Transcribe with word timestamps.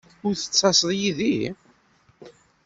Ur 0.25 0.33
d-tettaseḍ 0.35 0.89
yid-i? 0.99 1.39